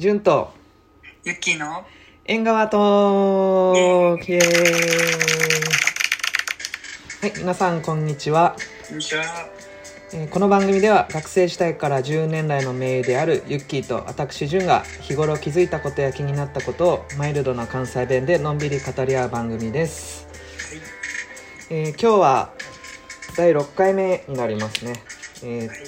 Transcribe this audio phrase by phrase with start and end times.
[0.00, 0.50] 純と。
[1.24, 1.84] ユッキーの
[2.24, 4.32] 縁側トーク。
[4.32, 4.46] イエーイ。
[7.20, 8.56] はい、皆さんこんにちは、
[8.88, 9.24] こんにちは。
[10.14, 20.26] えーこの番組では学生時代から10年来の名であるユッキーと私純が日頃気づいたことや気になったことをマイルドな関西弁でのんびり語り合う番組です、
[21.68, 22.54] えー今日は
[23.36, 24.94] 第6回目になりますね、
[25.42, 25.78] えーはい。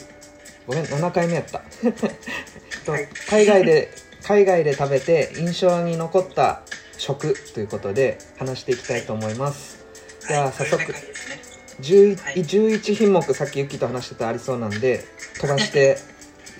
[0.66, 1.62] ごめん7回目やった。
[2.84, 3.08] とはい。
[3.28, 3.90] 海外で
[4.24, 6.62] 海外で食べて印象に残った
[6.96, 9.84] 食ということで話していきたいと思います。
[10.26, 11.52] じゃあはい早速これが回ですね。
[11.80, 12.34] 11, はい。
[12.36, 15.04] 11品目さっきユッキーと話してたありそうなんで
[15.40, 15.98] 飛ばして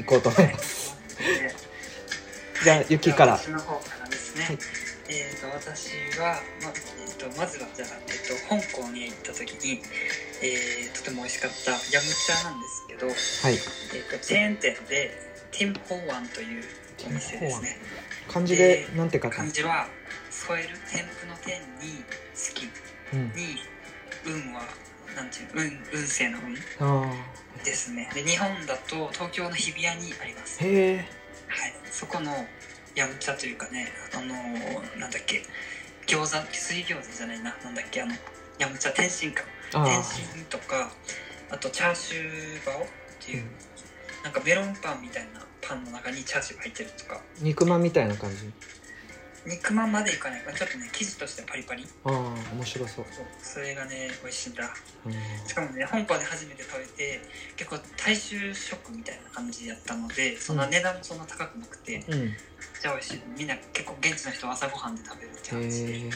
[0.00, 0.96] いこうと思います。
[1.18, 1.54] で
[2.64, 3.38] じゃあユッキーから。
[3.38, 4.44] 私の方からですね。
[4.44, 4.58] はい。
[5.08, 6.72] えっ、と私はま
[7.06, 9.82] えっ、とまずはじゃあえっ、と香港に行った時に、
[10.40, 13.12] えーとても美味しかったヤムチャなんですけど、は
[13.50, 13.54] い。
[13.94, 16.64] えっ、とチェーン店でティムホーワンという
[17.06, 17.76] お店ですね。
[18.28, 19.30] 漢字でなんて書くの？
[19.30, 19.86] 漢字は
[20.30, 22.68] 添える添付の天に好き
[23.12, 23.58] うんに
[24.24, 24.62] 運は
[25.16, 26.38] なんていう運運勢の
[26.80, 27.04] 運。
[27.04, 27.12] あ
[27.64, 28.08] ですね。
[28.14, 30.58] で日本だと東京の日比谷にあります。
[30.62, 30.96] あへえ
[31.48, 31.74] はい。
[31.90, 32.32] そこの
[32.94, 35.42] ヤムチャというかねあのーなんだっけ？
[36.06, 37.54] 餃子水餃子じゃないな。
[37.64, 38.02] なんだっけ？
[38.02, 38.14] あの
[38.58, 39.42] ヤムチャ天津か
[39.74, 40.90] あ天あ津とか
[41.50, 42.86] あとチャーシューバオっ
[43.20, 43.50] ていう、うん。
[44.24, 45.41] なんかメロンパンみたいな
[45.72, 47.20] パンの中にチャーシューが入ってるとか。
[47.40, 48.52] 肉まんみたいな感じ？
[49.44, 50.42] 肉まんまでいかない。
[50.44, 51.88] まあちょっとね生地としてパリパリ。
[52.04, 53.06] ああ面白そう、
[53.42, 54.70] それがね美味しいんだ。
[55.06, 55.12] うん。
[55.48, 57.20] しかもね香港で初めて食べて
[57.56, 62.28] 結構大衆食みたいな感じやったのでそんな値段もそんな高くなくて、うん。
[62.28, 62.36] へ
[62.80, 63.22] じゃあ美味しい。
[63.38, 66.10] みんな結構現地の人は朝ごはんで食べるって話で、え。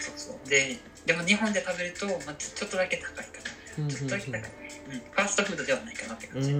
[0.00, 0.48] そうそう。
[0.50, 3.40] ででも日本で食べると、まあ、ちょっとだけ高いか
[3.78, 4.50] うんなちょっとだけ高い、
[4.88, 6.56] うん、ファーストフードではないかなってう感じ、う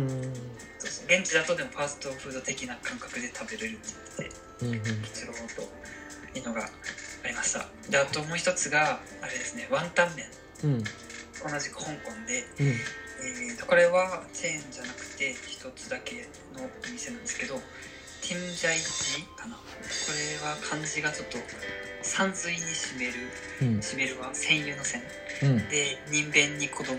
[0.79, 4.31] そう現地だとでもファーストフード的な感覚で食べれるって
[4.63, 5.49] 言っててう
[6.35, 6.63] というのが
[7.25, 7.67] ありました。
[7.91, 10.27] であともう一つがあれですねワンタン麺。
[10.65, 10.85] うん。
[10.85, 12.67] 同じく香港で、うん。
[12.67, 17.55] えーとこれはチェーンじゃなくて一つだけのお店なんですけど
[18.23, 19.57] ティンジャイジかな。
[19.57, 19.63] こ
[20.13, 21.39] れは漢字がちょっと
[22.03, 23.13] 山水に占める
[23.63, 23.79] うん。
[23.79, 25.03] 占めるは戦友の線。
[25.43, 25.69] うん。
[25.69, 26.95] で人弁に子供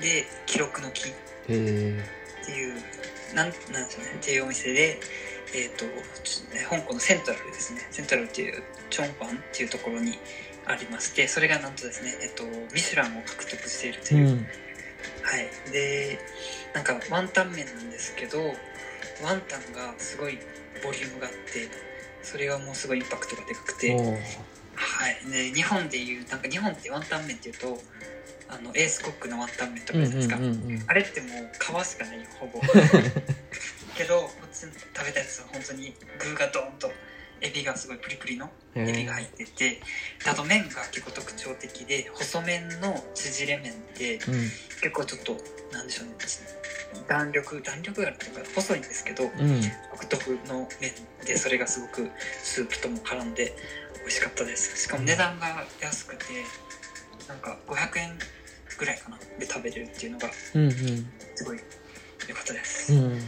[0.00, 1.08] で記録の木。
[1.08, 1.12] っ
[1.46, 2.74] ていう
[3.34, 4.10] なんなんでしょうね。
[4.16, 5.00] っていうお店で
[5.54, 5.84] えっ、と
[6.22, 7.86] ち香港のセントラルですね。
[7.90, 10.18] セントラルっていうチョンファンっていうところに
[10.66, 14.46] ありましてそれがなんとですねえっ、とミシュランを獲得しているとういう、ん。
[15.22, 16.18] はい、で
[16.74, 18.38] なんかワンタン麺なんですけど
[19.22, 20.38] ワンタンがすごい
[20.82, 21.68] ボリュームがあって
[22.22, 27.78] それがもうすごいインパクトがでかくて、おはい、ーで日本でいうなんか日本ってワンタン麺っていうと
[28.54, 30.48] あのエースコックのワンタン麺とかうんうんじゃないですか、うんう
[30.78, 32.60] んあれってもう皮しかないよほぼ。
[33.96, 36.92] けどこっちの食べたやつは本当に具がドーンと
[37.40, 39.82] エビがすごいプリプリのへエビが入えってて、
[40.26, 44.50] あと麺が結構特徴的で細麺の縮れ麺ってうん。
[44.82, 45.36] 結構ちょっと
[45.72, 46.14] なんでしょうね
[47.08, 49.60] 弾力弾力があるというか細いんですけどうん。
[49.90, 50.92] 独特の麺
[51.24, 52.10] でそれがすごく
[52.42, 53.54] スープとも絡んで
[54.00, 54.82] 美味しかったです。
[54.82, 56.24] しかも値段が安くて
[57.28, 58.18] なんか500円
[58.78, 61.60] ぐらいかなで食べれるっていうのがうんすごい
[62.28, 63.20] 良かったです、っうんうん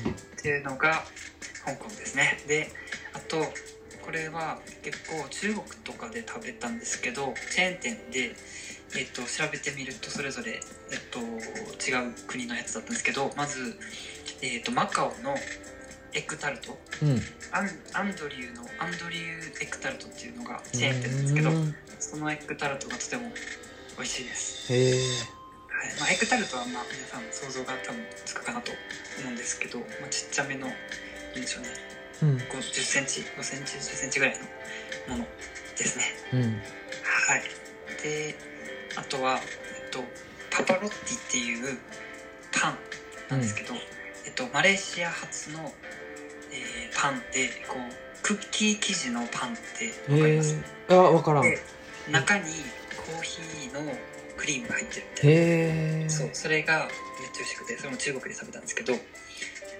[0.42, 1.04] ていうのが
[1.64, 2.38] 香港ですね。
[2.46, 2.70] で
[3.12, 3.36] あと
[4.04, 8.36] これは結構中国とかで食べたんですけどチェーン店で、
[8.96, 10.60] えっと調べてみるとそれぞれ、えっ
[11.10, 13.76] と違う国のやつだったんですけどまず、
[14.42, 15.34] えっとマカオの
[16.14, 16.78] エッグタルト。
[17.02, 17.20] うん。
[17.50, 21.74] アンアンドリューのアンドリューエッグタルトっていうのがチェーン店なんですけどうん。
[21.98, 23.32] そのエッグタルトがとても
[23.96, 25.35] 美味しいです、へえ
[25.86, 28.72] はいまあ、エッグタルトはまあ皆さん想像が多分つくかなと
[29.20, 30.70] 思うんですけど、まあ、ちっちゃめのい
[31.36, 31.68] いんでしょうね。
[32.22, 32.36] うん。
[32.38, 34.38] 5 0センチ5センチ10センチぐらい
[35.08, 35.28] のもの
[35.78, 36.04] ですね。
[36.32, 36.42] うん。
[36.42, 37.42] はい。
[38.02, 38.34] で
[38.96, 40.02] あとは、えっと、
[40.50, 41.78] パパロッティっていう
[42.50, 42.78] パン
[43.30, 43.74] なんですけど、
[44.24, 45.72] えっと、マレーシア発の、
[46.50, 50.58] えーパンでこうクッキー生地のパンってわかります、へ
[50.88, 51.44] えあわからん。
[52.10, 52.44] 中に
[52.96, 53.92] コーヒーの
[54.36, 55.32] クリームが入ってるみたいな。
[55.34, 56.88] えそうそれが
[57.20, 58.94] めっちゃ美味しくてそれも中国で食べたんですけど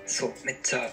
[0.07, 0.91] そうめっちゃ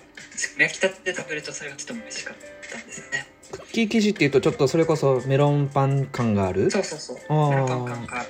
[0.57, 2.38] 焼きたてで食べるとそれがとても美味しかっ
[2.71, 3.27] たんですよね。
[3.51, 6.71] クッキー生地っていうとちょっとそれこそメロンパン感がある？
[6.71, 7.18] そうそうそう。
[7.18, 8.30] メロンパン感がある。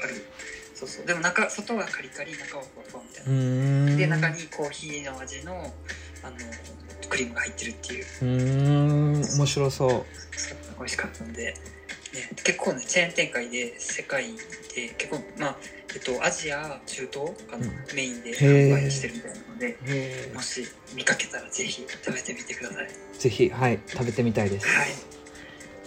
[0.75, 1.05] そうそう。
[1.05, 5.53] でも中外はカリカリ中はふわふわみたいうな、で中にコーヒーの味の
[6.23, 6.37] あの
[7.09, 8.05] クリームが入ってるっていう。
[8.21, 9.37] うーん。
[9.37, 9.89] 面白そう。
[9.89, 10.03] そう。
[10.79, 11.55] 美味しかったんで
[12.43, 14.25] 結構ねチェーン展開で世界
[14.75, 15.57] で結構まあ
[15.93, 17.73] えっとアジア中東かな、うん。
[17.95, 20.63] メインで販売してるみたいなのでへもし
[20.95, 22.87] 見かけたらぜひ食べてみてください。
[22.87, 24.67] ーぜひはい食べてみたいです。
[24.67, 24.87] はい。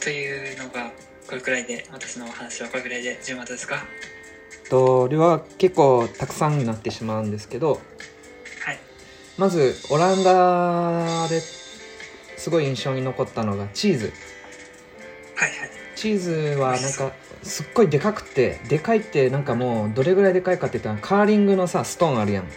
[0.01, 0.91] というのが
[1.29, 3.85] これくらいで私の話はこれくらいで順番ですか？
[4.69, 7.81] と量は結構たくさんになってしまうんですけど
[8.65, 8.79] はい。
[9.39, 14.13] まずオランダですごい印象に残ったのがチーズ
[16.07, 17.13] チーズはなんか
[17.43, 22.45] すっごいでかくてでかいってなんかもうどれぐらいでかいかって言ったらカーリングのさストーンあるやん。
[22.45, 22.53] はい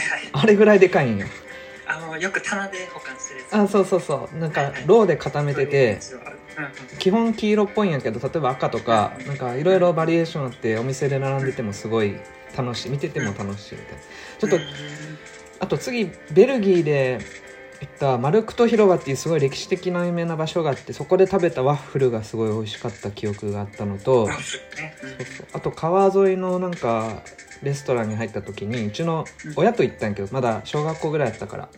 [0.00, 0.30] はい。
[0.32, 1.26] あれぐらいでかいんよ。
[1.86, 3.54] あのよく棚で保管してるやつ。
[3.54, 4.36] あそうそうそう。
[4.38, 6.00] なんかローで固めてて
[6.98, 12.16] 基本黄色っぽいんやけど例えば赤とかなんかいろいろバリエーションあってお店で並んでてもすごい
[12.56, 12.90] 楽しい。
[12.90, 14.02] 見てても楽しいみたいな。
[14.38, 14.62] ちょっとうん。
[15.60, 17.18] あと次ベルギーで
[17.80, 24.28] 行ったマルクト広場っていうすごい歴史的な有名な場所があってそこで食べたワッフルがすごい美味しかった記憶があったのと
[25.52, 27.22] あと川沿いのなんか
[27.62, 29.24] レストランに入った時にうちの
[29.56, 31.68] 親と行ったんやけどまだ小学校ぐらいやったから。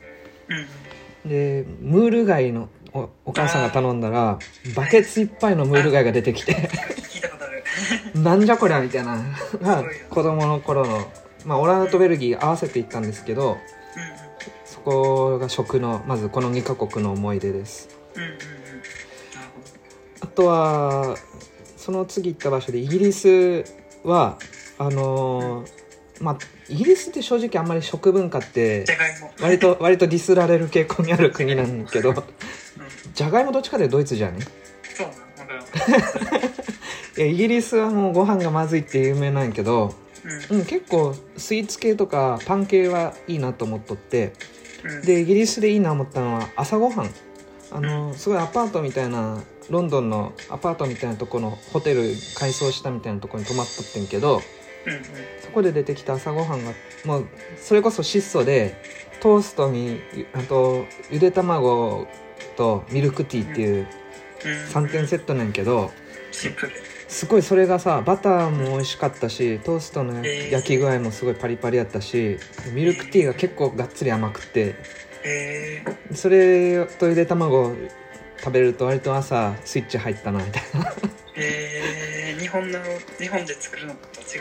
[0.48, 1.28] うん。
[1.28, 4.38] でムール貝のおお母さんが頼んだら
[4.74, 6.68] バケツいっぱいのムール貝が出てきて
[8.14, 9.22] なんじゃこりゃみたいな。
[10.10, 11.10] 子供の頃の、
[11.44, 13.81] まあ、オランダとベルギー合わせて行ったんですけどそ
[14.82, 17.88] こが食のまずこの2カ国の思い出です。
[18.14, 18.36] うんうんうん
[20.20, 21.16] あとは
[21.76, 23.64] その次行った場所でイギリス
[24.04, 24.38] は
[24.78, 25.68] あのー
[26.20, 26.38] まあ
[26.68, 28.84] イギリスって正直あんまり食文化って
[29.40, 32.16] 割と割とディスられる傾向にある国なんだけどうん。
[33.14, 34.38] じゃがいもどっちかでドイツじゃね？
[34.94, 35.12] そうな
[35.56, 36.42] の分かる
[37.18, 39.92] いやイギリスはもうご飯がまずいって有名なんやけど、
[40.50, 40.58] うん。
[40.60, 44.32] うん、結構スイーツ系とかパン系はいいなと思っとってうん
[45.04, 47.10] でイギリスでいいなと思ったのは朝ごはん。
[47.74, 52.02] あのすごいアパートみたいなロンドンのアパートみたいなとこのホテル
[52.38, 54.42] 改装したみたいなとこに泊まっとってんけど
[55.40, 56.72] そこで出てきた朝ごはんが
[57.06, 58.76] もうそれこそ質素で
[59.20, 60.00] トーストに
[60.34, 62.06] あとゆで卵
[62.56, 63.86] とミルクティーっていう
[64.44, 64.52] うん。
[64.86, 65.90] 3点セットなんやけど
[67.12, 72.38] すごいそれがさバターも美味しかったしトーストのえー焼き具合もすごいパリパリやったし
[72.72, 74.74] ミルクティーが結構がっつり甘くて。
[75.24, 76.14] えー。
[76.16, 77.74] それとゆで卵
[78.38, 80.92] 食べると割と朝スイッチ入ったなみたいな。
[81.36, 82.40] えー。
[82.40, 82.78] 日本の
[83.18, 84.40] 日本で作るのと違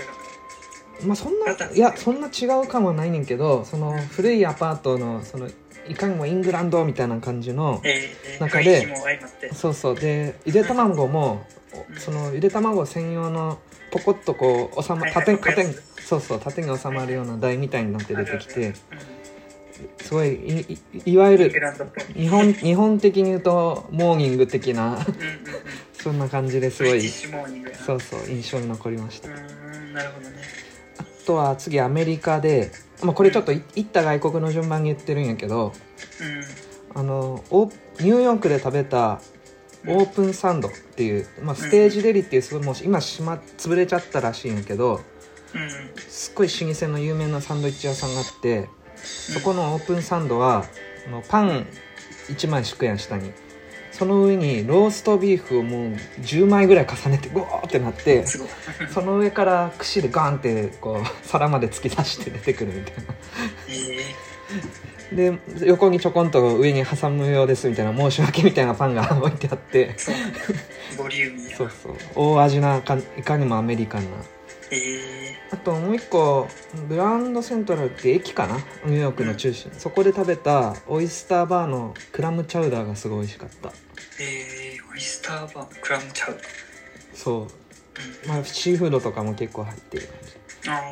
[1.04, 5.50] うまあそんないやそんな違う感はないねんけどその古いアパートのその
[5.88, 9.54] いかにもイングランドみたいな感じのえー、中で雰囲気も相まって。
[9.54, 9.96] そうそう。
[9.96, 11.61] でゆで卵もうん
[11.98, 13.60] そのゆで卵専用の
[13.92, 15.64] ポコッとこう収ま縦に縦
[16.00, 18.74] そうそう縦に収まるような台みたいになって出てきて
[20.00, 21.52] すごいいいいわゆる
[22.14, 25.00] 日本日本的に言うとモーニング的な
[25.94, 29.30] そんな感じですごいそうそう印象に残りました。
[29.30, 29.36] な
[30.04, 30.42] るほどね。
[30.98, 32.72] あとは次アメリカで、
[33.04, 35.74] まあ、これちょっとい行った外国の順番に言ってるんやけど
[36.94, 37.00] うん。
[37.00, 37.44] あの
[38.00, 39.22] ニューヨークで食べた
[39.88, 45.02] オープンサンドっていう、まあ、ステージデリっていうすごいもう今閉ま潰れちゃったらしいんやけど
[45.54, 50.66] うんすっごい老舗の有名なサンドイッチ屋さんがあってそこのオープンサンドは
[51.30, 51.66] パン
[52.30, 53.32] 1枚敷くやん下に。
[53.92, 55.92] その上にローストビーフをもう
[56.22, 63.14] 10枚ぐらい重ねてゴーってなってその上から串でガンってこう皿まで突き出して出てくるみたいな。
[63.70, 64.31] え
[65.12, 69.96] で横にちょこんと上に挟むようですみたいな申し訳みたいなパンが置いてあって。
[70.98, 71.58] ボリューミーや。
[71.58, 71.96] そうそう。
[72.16, 74.10] 大味なかいかにもアメリカンな。
[74.72, 76.48] えあともう一個
[76.88, 78.56] グランドセントラルって駅かな？
[78.86, 83.70] ニューヨークの中心、そこで食べたオイスターバーのクラムチャウダーがすごい美味しかった。
[83.70, 83.72] ー、
[84.22, 86.44] えー、オイスターバークラムチャウダー。
[87.14, 87.48] そ
[88.26, 88.28] う。
[88.28, 90.36] まあシーフードとかも結構入ってる感じ。
[90.36, 90.92] うんああなる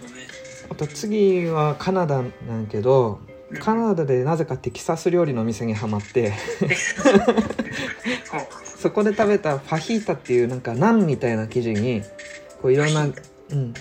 [0.00, 0.33] ほどね
[0.70, 6.32] あと次はカナダなんやけどうんカナダでなぜかテキサス料理の店にはまって。
[8.76, 12.02] そこで食べたファヒータっていうなんかナンみたいな生地に
[12.60, 13.14] こういろんな、うん、
[13.50, 13.74] うん。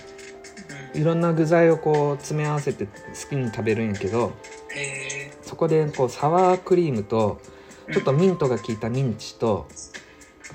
[0.94, 2.92] いろんな具材をこう詰め合わせて好
[3.30, 4.34] きに食べるんやけど
[4.76, 9.68] えそこでこうサワークリームとー、ちょっとミントが効いたミンチと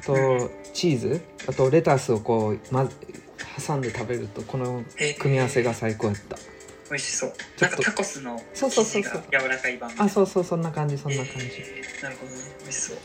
[0.01, 0.15] あと
[0.73, 2.89] チーズあとレタスをこう、ま、
[3.61, 4.85] 挟んで食べるとこの
[5.19, 6.37] 組み合わせが最高やった。
[6.91, 7.33] 美味しそう。
[7.57, 7.77] ちょっと。
[7.77, 9.23] なんかタコスのそうそう生そうそう。
[9.29, 11.33] 地が柔らかい版あそうそうそんな感じそんな感じ。
[11.59, 12.33] えーなるほど。
[12.33, 12.97] ね美味しそう、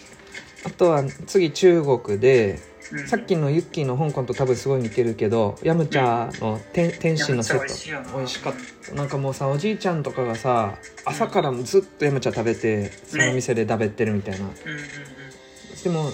[0.65, 2.59] あとは次中国で
[2.91, 3.07] うん。
[3.07, 8.17] さっきのユッキーの香港と多分すごい似てるけどヤムチャの天天津のセット。
[8.17, 8.53] 美味しかっ
[8.87, 8.93] た。
[8.93, 14.45] なんかもうさおじいちゃんとかがさ朝からずっとヤムチャ食べてその店で食べてるみたいな。
[14.45, 15.83] うんうんうん。
[15.83, 16.09] でも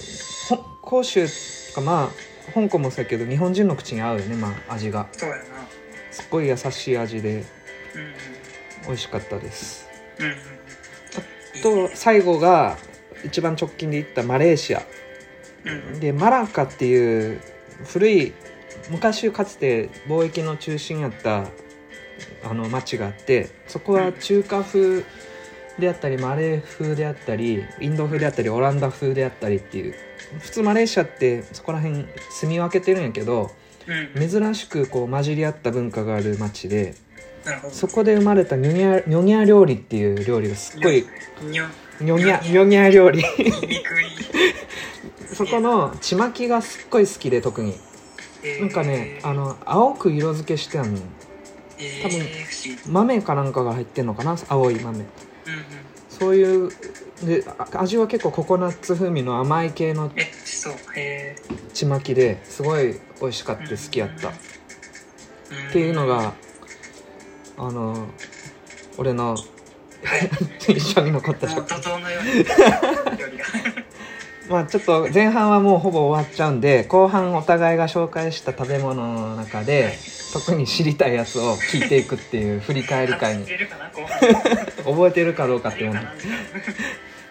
[0.50, 5.08] ほ甲州とかまあ香港もそうやけど日本人の口に合うよねまあ味が。
[5.12, 5.44] そうやな。
[6.12, 7.44] すっごい優しい味でうんうん。
[8.88, 9.88] 美味しかったです。
[10.20, 10.36] うんうん
[11.62, 12.78] と最後が
[13.26, 14.84] 一番直近で行ったマレーシア。
[15.66, 16.00] うんうん。
[16.00, 17.42] でマラカっていう
[17.86, 18.34] 古い
[18.90, 21.48] 昔かつて貿易の中心やった
[22.44, 25.04] あの町があってそこは中華風
[25.80, 29.96] であったりマレー風であったりインド風であったりオランダ風であったりっていう
[30.40, 33.52] 普通マレーシアってそこら辺住み分けてるんやけど
[33.88, 34.22] うん。
[34.22, 36.94] うん珍しくこう混じり合った文化がある町で
[37.72, 41.06] そこで生まれたニョニャニョニャ料理っていう料理がすっごい
[41.42, 41.68] ニョ
[42.02, 42.92] ニャニョニャ。
[42.92, 43.24] 料理。
[45.34, 47.76] そこのちまきがすっごい好きで特に。
[48.62, 51.02] なんかねあの青く色付けしてあんの
[51.78, 55.06] えー、多分豆かなんかが入ってんのかな青い豆
[56.10, 56.70] そういう
[57.24, 60.12] であ味は結構ココナッツ風味の甘い系の
[61.74, 64.30] ちまきですごい美味しかった好きやった。
[64.30, 66.34] っうんていうのが
[67.58, 68.08] あの
[68.98, 69.36] 俺の
[70.04, 70.30] はい。
[70.74, 72.44] 一緒に残った食怒涛のように。
[73.18, 73.46] 料理が。
[74.50, 79.98] まあちょっと前半はもうほぼ終わっちゃうんで後半お互いが紹介した食べ物の中で
[80.34, 83.46] 特に知りたいやつを聞いていくっていう振り返り会に。
[84.86, 86.02] 覚えてるかどうかっていうの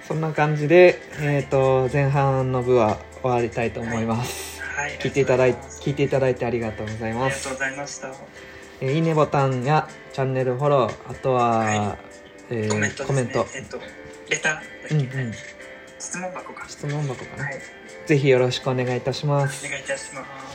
[0.07, 4.99] そんな感じで、えー、と前半の部は終わりたいと思います、はい。
[4.99, 7.49] 聞いていただい聞いていただいてありがとうございます。
[7.49, 8.15] ありがとうございました。
[8.81, 11.99] えーいいねボタンやチャンネルフォローあとは、は
[12.51, 13.07] えーコメントね。
[13.07, 13.47] コメント。
[13.55, 13.79] えっと
[14.31, 15.33] レターうんうん。
[15.99, 16.65] 質問箱か。
[16.69, 17.61] 質問箱かな、はい。
[18.07, 19.67] ぜひよろしくお願いいたします。
[19.67, 20.48] お願いいたします